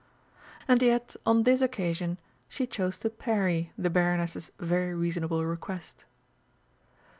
[0.67, 2.17] And yet on this occasion
[2.49, 6.05] she chose to parry the Baroness's very reasonable request.